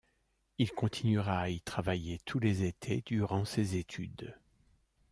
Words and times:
Il 0.57 0.71
continuera 0.71 1.41
à 1.41 1.49
y 1.49 1.61
travailler 1.61 2.17
tous 2.25 2.39
les 2.39 2.63
étés 2.63 3.03
durant 3.05 3.45
ses 3.45 3.75
études. 3.75 4.35